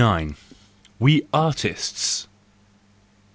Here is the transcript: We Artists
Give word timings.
We 0.97 1.27
Artists 1.31 2.27